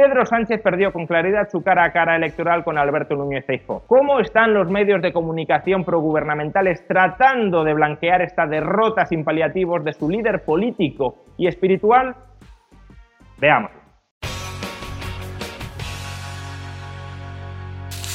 [0.00, 3.82] Pedro Sánchez perdió con claridad su cara a cara electoral con Alberto Núñez Feijóo.
[3.86, 9.92] ¿Cómo están los medios de comunicación progubernamentales tratando de blanquear esta derrota sin paliativos de
[9.92, 12.14] su líder político y espiritual?
[13.38, 13.72] Veamos.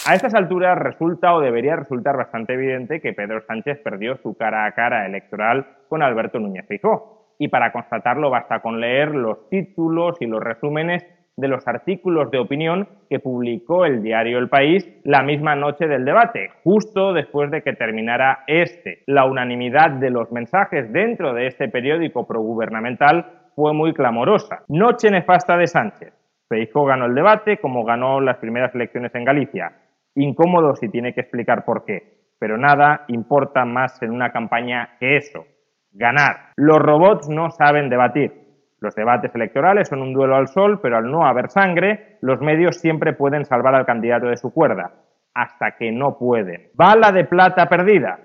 [0.07, 4.65] A estas alturas resulta o debería resultar bastante evidente que Pedro Sánchez perdió su cara
[4.65, 7.35] a cara electoral con Alberto Núñez Feijóo.
[7.37, 11.05] Y para constatarlo basta con leer los títulos y los resúmenes
[11.37, 16.05] de los artículos de opinión que publicó el diario El País la misma noche del
[16.05, 19.03] debate, justo después de que terminara este.
[19.07, 24.63] La unanimidad de los mensajes dentro de este periódico progubernamental fue muy clamorosa.
[24.67, 26.13] Noche nefasta de Sánchez.
[26.47, 29.71] Feijóo ganó el debate como ganó las primeras elecciones en Galicia
[30.15, 35.17] incómodo si tiene que explicar por qué, pero nada importa más en una campaña que
[35.17, 35.45] eso,
[35.91, 36.51] ganar.
[36.55, 38.44] Los robots no saben debatir.
[38.79, 42.77] Los debates electorales son un duelo al sol, pero al no haber sangre, los medios
[42.77, 44.91] siempre pueden salvar al candidato de su cuerda,
[45.33, 46.69] hasta que no pueden.
[46.73, 48.19] Bala de plata perdida.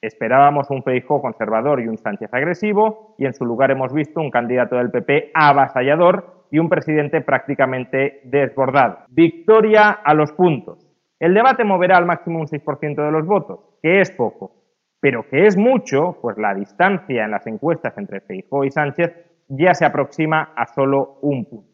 [0.00, 4.30] Esperábamos un Feijó conservador y un Sánchez agresivo, y en su lugar hemos visto un
[4.30, 8.98] candidato del PP avasallador y un presidente prácticamente desbordado.
[9.08, 10.86] Victoria a los puntos.
[11.18, 14.52] El debate moverá al máximo un 6% de los votos, que es poco,
[15.00, 19.74] pero que es mucho, pues la distancia en las encuestas entre Feijóo y Sánchez ya
[19.74, 21.70] se aproxima a solo un punto.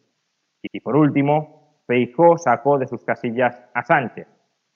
[0.62, 4.26] Y por último, Feijóo sacó de sus casillas a Sánchez.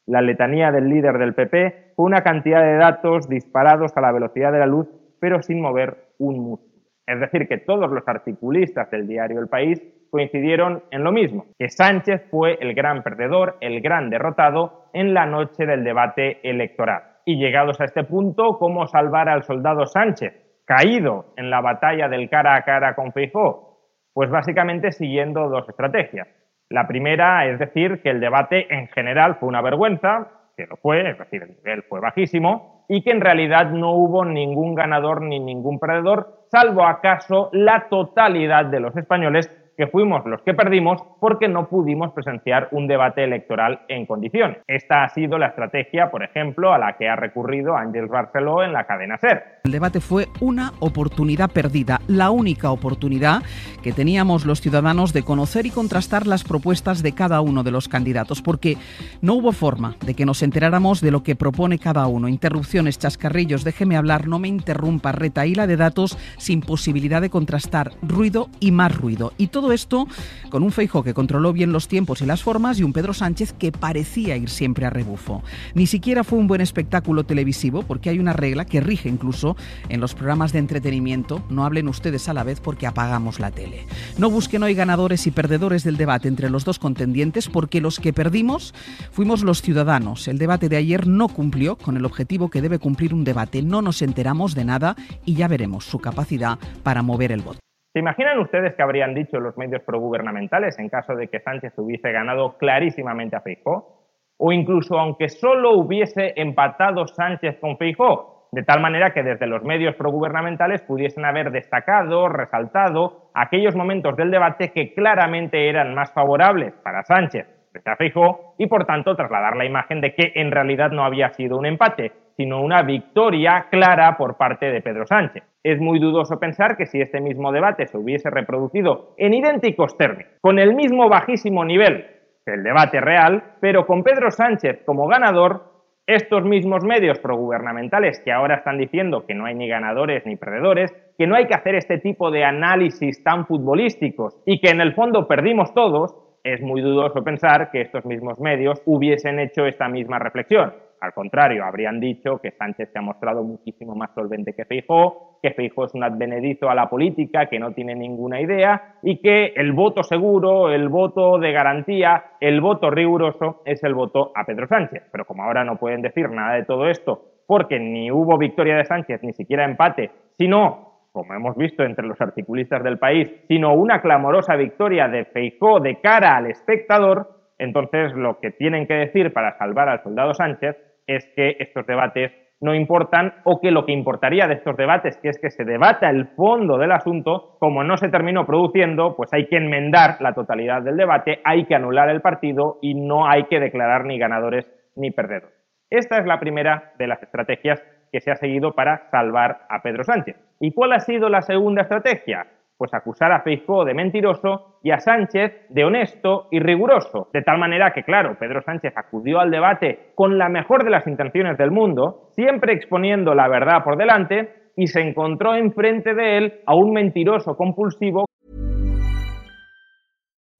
[0.07, 4.53] La letanía del líder del PP fue una cantidad de datos disparados a la velocidad
[4.53, 4.89] de la luz,
[5.21, 6.73] pero sin mover un músculo.
[7.07, 9.81] Es decir, que todos los articulistas del diario El País
[10.11, 15.27] coincidieron en lo mismo, que Sánchez fue el gran perdedor, el gran derrotado en la
[15.27, 17.03] noche del debate electoral.
[17.25, 20.33] Y llegados a este punto, ¿cómo salvar al soldado Sánchez,
[20.67, 23.79] caído en la batalla del cara a cara con Feijóo?
[24.13, 26.29] Pues básicamente siguiendo dos estrategias.
[26.69, 31.09] La primera es decir que el debate en general fue una vergüenza, que lo fue,
[31.09, 35.39] es decir, el nivel fue bajísimo, y que en realidad no hubo ningún ganador ni
[35.39, 41.49] ningún perdedor, salvo acaso la totalidad de los españoles que fuimos los que perdimos porque
[41.49, 44.59] no pudimos presenciar un debate electoral en condiciones.
[44.67, 48.73] Esta ha sido la estrategia, por ejemplo, a la que ha recurrido Ángel Barceló en
[48.73, 49.61] la cadena SER.
[49.65, 53.43] El debate fue una oportunidad perdida, la única oportunidad
[53.83, 57.89] que teníamos los ciudadanos de conocer y contrastar las propuestas de cada uno de los
[57.89, 58.77] candidatos, porque
[59.21, 62.29] no hubo forma de que nos enteráramos de lo que propone cada uno.
[62.29, 68.49] Interrupciones, chascarrillos, déjeme hablar, no me interrumpa, retaíla de datos sin posibilidad de contrastar, ruido
[68.61, 69.33] y más ruido.
[69.37, 70.07] Y todo esto
[70.51, 73.53] con un Feijo que controló bien los tiempos y las formas y un Pedro Sánchez
[73.53, 75.43] que parecía ir siempre a rebufo.
[75.75, 79.57] Ni siquiera fue un buen espectáculo televisivo porque hay una regla que rige incluso
[79.89, 81.43] en los programas de entretenimiento.
[81.51, 83.87] No hablen ustedes a la vez porque apagamos la tele.
[84.19, 88.13] No busquen hoy ganadores y perdedores del debate entre los dos contendientes porque los que
[88.13, 88.75] perdimos
[89.11, 90.29] fuimos los ciudadanos.
[90.29, 93.63] El debate de ayer no cumplió con el objetivo que debe cumplir un debate.
[93.63, 97.66] No nos enteramos de nada y ya veremos su capacidad para mover el voto.
[97.97, 102.13] ¿Se imaginan ustedes que habrían dicho los medios progubernamentales en caso de que Sánchez hubiese
[102.13, 104.05] ganado clarísimamente a Feijó?
[104.37, 109.63] O incluso aunque solo hubiese empatado Sánchez con Feijó, de tal manera que desde los
[109.63, 116.75] medios progubernamentales pudiesen haber destacado, resaltado aquellos momentos del debate que claramente eran más favorables
[116.85, 120.91] para Sánchez frente a Feijó y por tanto trasladar la imagen de que en realidad
[120.91, 125.43] no había sido un empate, sino una victoria clara por parte de Pedro Sánchez.
[125.63, 130.33] Es muy dudoso pensar que si este mismo debate se hubiese reproducido en idénticos términos,
[130.41, 132.07] con el mismo bajísimo nivel
[132.45, 138.57] del debate real, pero con Pedro Sánchez como ganador, estos mismos medios progubernamentales que ahora
[138.57, 141.99] están diciendo que no hay ni ganadores ni perdedores, que no hay que hacer este
[141.99, 147.25] tipo de análisis tan futbolísticos y que en el fondo perdimos todos, es muy dudoso
[147.25, 150.75] pensar que estos mismos medios hubiesen hecho esta misma reflexión.
[151.01, 155.51] Al contrario, habrían dicho que Sánchez se ha mostrado muchísimo más solvente que Feijó, que
[155.51, 159.73] Feijó es un advenedizo a la política, que no tiene ninguna idea y que el
[159.73, 165.05] voto seguro, el voto de garantía, el voto riguroso es el voto a Pedro Sánchez.
[165.13, 168.85] Pero como ahora no pueden decir nada de todo esto porque ni hubo victoria de
[168.85, 174.03] Sánchez, ni siquiera empate, sino como hemos visto entre los articulistas del país, sino una
[174.03, 179.57] clamorosa victoria de Feijó de cara al espectador, entonces lo que tienen que decir para
[179.57, 180.77] salvar al soldado Sánchez
[181.07, 185.29] es que estos debates no importan o que lo que importaría de estos debates, que
[185.29, 189.47] es que se debata el fondo del asunto, como no se terminó produciendo, pues hay
[189.47, 193.61] que enmendar la totalidad del debate, hay que anular el partido y no hay que
[193.61, 195.55] declarar ni ganadores ni perdedores.
[195.91, 200.05] Esta es la primera de las estrategias que se ha seguido para salvar a Pedro
[200.05, 200.37] Sánchez.
[200.59, 202.47] ¿Y cuál ha sido la segunda estrategia?
[202.79, 207.29] Pues acusar a Feijóo de mentiroso y a Sánchez de honesto y riguroso.
[207.33, 211.07] De tal manera que, claro, Pedro Sánchez acudió al debate con la mejor de las
[211.07, 216.61] intenciones del mundo, siempre exponiendo la verdad por delante, y se encontró enfrente de él
[216.67, 218.27] a un mentiroso compulsivo.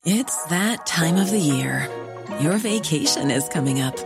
[0.05, 1.89] It's that time of the year.
[2.41, 3.97] Your vacation is coming up.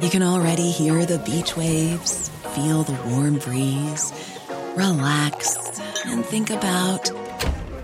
[0.00, 4.12] You can already hear the beach waves, feel the warm breeze,
[4.76, 6.24] relax and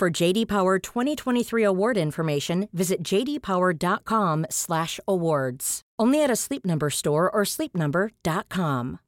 [0.00, 5.82] For JD Power 2023 award information, visit jdpower.com/awards.
[5.98, 9.00] Only at a Sleep Number store or sleepnumber.com.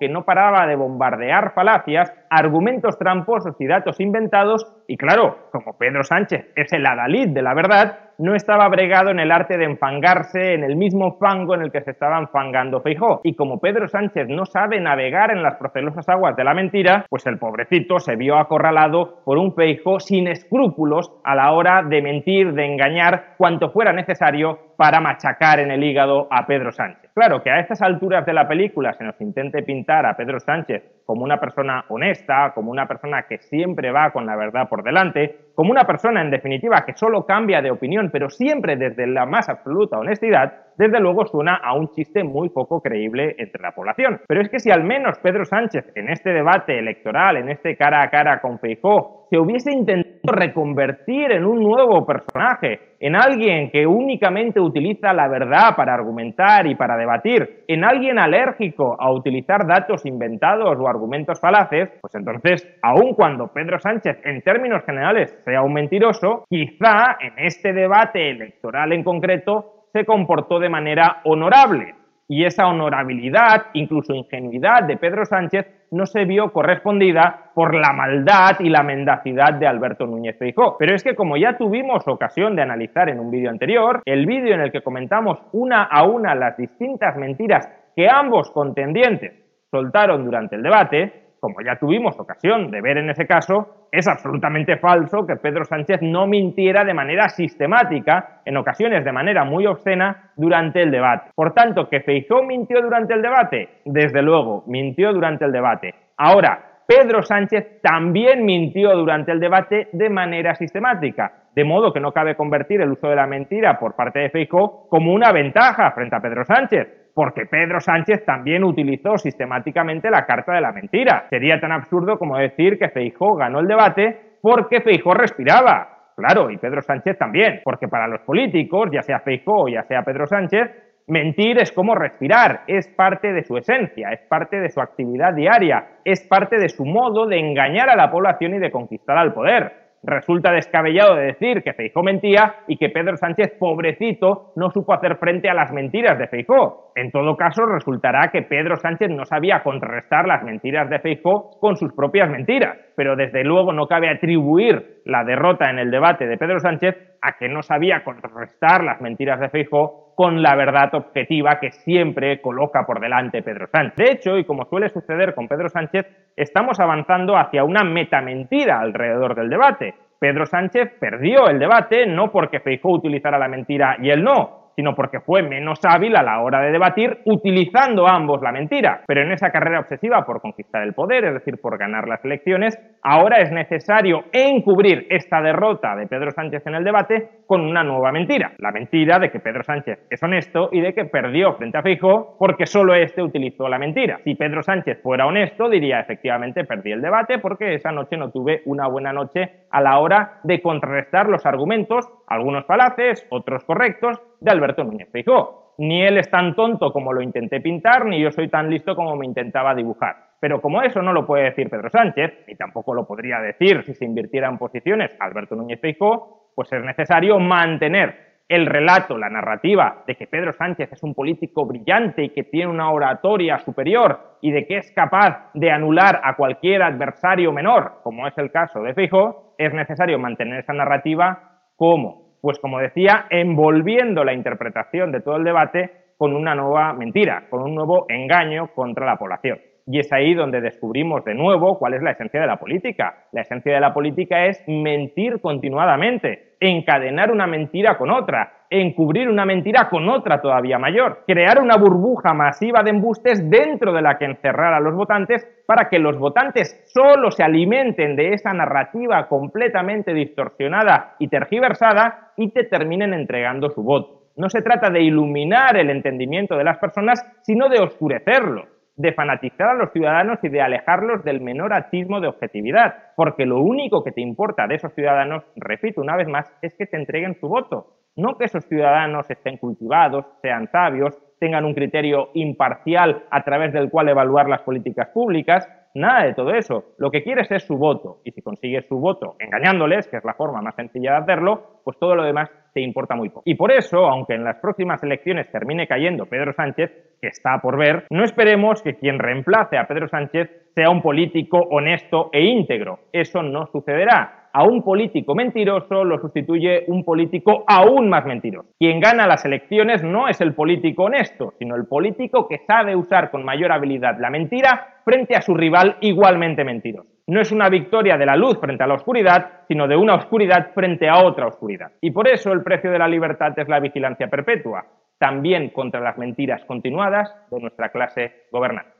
[0.00, 6.04] Que no paraba de bombardear falacias, argumentos tramposos y datos inventados, y claro, como Pedro
[6.04, 10.52] Sánchez es el adalid de la verdad, no estaba bregado en el arte de enfangarse
[10.52, 13.22] en el mismo fango en el que se estaba enfangando Feijó.
[13.24, 17.26] Y como Pedro Sánchez no sabe navegar en las procelosas aguas de la mentira, pues
[17.26, 22.52] el pobrecito se vio acorralado por un Feijó sin escrúpulos a la hora de mentir,
[22.52, 27.10] de engañar, cuanto fuera necesario para machacar en el hígado a Pedro Sánchez.
[27.14, 30.99] Claro que a estas alturas de la película se nos intente pintar a Pedro Sánchez
[31.10, 35.50] como una persona honesta, como una persona que siempre va con la verdad por delante,
[35.56, 39.48] como una persona en definitiva que solo cambia de opinión, pero siempre desde la más
[39.48, 44.22] absoluta honestidad, desde luego suena a un chiste muy poco creíble entre la población.
[44.26, 48.02] Pero es que si al menos Pedro Sánchez en este debate electoral, en este cara
[48.02, 53.86] a cara con Feijó, se hubiese intentado reconvertir en un nuevo personaje, en alguien que
[53.86, 60.06] únicamente utiliza la verdad para argumentar y para debatir, en alguien alérgico a utilizar datos
[60.06, 65.74] inventados o argumentos falaces, pues entonces, aun cuando Pedro Sánchez en términos generales sea un
[65.74, 71.94] mentiroso, quizá en este debate electoral en concreto se comportó de manera honorable.
[72.28, 78.60] Y esa honorabilidad, incluso ingenuidad de Pedro Sánchez, no se vio correspondida por la maldad
[78.60, 80.76] y la mendacidad de Alberto Núñez Feijóo.
[80.78, 84.54] Pero es que como ya tuvimos ocasión de analizar en un vídeo anterior, el vídeo
[84.54, 89.32] en el que comentamos una a una las distintas mentiras que ambos contendientes
[89.70, 94.76] soltaron durante el debate, como ya tuvimos ocasión de ver en ese caso, es absolutamente
[94.76, 100.30] falso que Pedro Sánchez no mintiera de manera sistemática, en ocasiones de manera muy obscena,
[100.36, 101.30] durante el debate.
[101.34, 105.94] Por tanto, que Feijóo mintió durante el debate, desde luego, mintió durante el debate.
[106.16, 112.12] Ahora, Pedro Sánchez también mintió durante el debate de manera sistemática, de modo que no
[112.12, 116.16] cabe convertir el uso de la mentira por parte de Feijóo como una ventaja frente
[116.16, 121.26] a Pedro Sánchez porque Pedro Sánchez también utilizó sistemáticamente la carta de la mentira.
[121.28, 126.14] Sería tan absurdo como decir que Feijó ganó el debate porque Feijó respiraba.
[126.16, 130.02] Claro, y Pedro Sánchez también, porque para los políticos, ya sea Feijó o ya sea
[130.02, 130.70] Pedro Sánchez,
[131.08, 135.88] mentir es como respirar, es parte de su esencia, es parte de su actividad diaria,
[136.06, 139.89] es parte de su modo de engañar a la población y de conquistar al poder.
[140.02, 145.16] Resulta descabellado de decir que Feijó mentía y que Pedro Sánchez, pobrecito, no supo hacer
[145.16, 146.92] frente a las mentiras de Feijó.
[146.96, 151.76] En todo caso, resultará que Pedro Sánchez no sabía contrarrestar las mentiras de Feijó con
[151.76, 152.78] sus propias mentiras.
[152.96, 157.36] Pero desde luego no cabe atribuir la derrota en el debate de Pedro Sánchez a
[157.38, 162.84] que no sabía contrarrestar las mentiras de Feijó con la verdad objetiva que siempre coloca
[162.84, 163.96] por delante Pedro Sánchez.
[163.96, 166.04] De hecho, y como suele suceder con Pedro Sánchez,
[166.36, 169.94] estamos avanzando hacia una metamentira alrededor del debate.
[170.18, 174.94] Pedro Sánchez perdió el debate no porque Feijóo utilizara la mentira y él no, sino
[174.94, 179.02] porque fue menos hábil a la hora de debatir utilizando ambos la mentira.
[179.06, 182.78] Pero en esa carrera obsesiva por conquistar el poder, es decir, por ganar las elecciones,
[183.02, 188.10] ahora es necesario encubrir esta derrota de Pedro Sánchez en el debate con una nueva
[188.10, 188.52] mentira.
[188.56, 192.36] La mentira de que Pedro Sánchez es honesto y de que perdió frente a Fijo
[192.38, 194.20] porque solo este utilizó la mentira.
[194.24, 198.62] Si Pedro Sánchez fuera honesto, diría efectivamente perdí el debate porque esa noche no tuve
[198.64, 204.50] una buena noche a la hora de contrarrestar los argumentos, algunos falaces, otros correctos, de
[204.50, 205.74] Alberto Núñez Feijóo.
[205.78, 209.16] Ni él es tan tonto como lo intenté pintar, ni yo soy tan listo como
[209.16, 210.16] me intentaba dibujar.
[210.40, 213.94] Pero como eso no lo puede decir Pedro Sánchez, y tampoco lo podría decir si
[213.94, 220.02] se invirtiera en posiciones Alberto Núñez Feijóo, pues es necesario mantener el relato, la narrativa
[220.06, 224.50] de que Pedro Sánchez es un político brillante y que tiene una oratoria superior y
[224.50, 228.94] de que es capaz de anular a cualquier adversario menor, como es el caso de
[228.94, 231.49] Fijo, es necesario mantener esa narrativa
[231.80, 237.46] como pues como decía, envolviendo la interpretación de todo el debate con una nueva mentira,
[237.50, 239.58] con un nuevo engaño contra la población.
[239.86, 243.24] Y es ahí donde descubrimos de nuevo cuál es la esencia de la política.
[243.32, 249.44] La esencia de la política es mentir continuadamente, encadenar una mentira con otra, encubrir una
[249.44, 254.26] mentira con otra todavía mayor, crear una burbuja masiva de embustes dentro de la que
[254.26, 260.14] encerrar a los votantes para que los votantes solo se alimenten de esa narrativa completamente
[260.14, 264.20] distorsionada y tergiversada y te terminen entregando su voto.
[264.36, 269.70] No se trata de iluminar el entendimiento de las personas, sino de oscurecerlo de fanatizar
[269.70, 274.12] a los ciudadanos y de alejarlos del menor atismo de objetividad, porque lo único que
[274.12, 277.96] te importa de esos ciudadanos, repito una vez más, es que te entreguen su voto,
[278.16, 283.88] no que esos ciudadanos estén cultivados, sean sabios, tengan un criterio imparcial a través del
[283.88, 286.84] cual evaluar las políticas públicas, nada de todo eso.
[286.98, 288.18] Lo que quieres es su voto.
[288.24, 291.98] Y si consigues su voto engañándoles, que es la forma más sencilla de hacerlo, pues
[291.98, 293.42] todo lo demás te importa muy poco.
[293.44, 297.78] Y por eso, aunque en las próximas elecciones termine cayendo Pedro Sánchez, que está por
[297.78, 303.00] ver, no esperemos que quien reemplace a Pedro Sánchez sea un político honesto e íntegro.
[303.12, 308.70] Eso no sucederá a un político mentiroso lo sustituye un político aún más mentiroso.
[308.78, 313.30] Quien gana las elecciones no es el político honesto, sino el político que sabe usar
[313.30, 317.08] con mayor habilidad la mentira frente a su rival igualmente mentiroso.
[317.26, 320.72] No es una victoria de la luz frente a la oscuridad, sino de una oscuridad
[320.74, 321.92] frente a otra oscuridad.
[322.00, 324.84] Y por eso el precio de la libertad es la vigilancia perpetua,
[325.18, 328.99] también contra las mentiras continuadas de nuestra clase gobernante.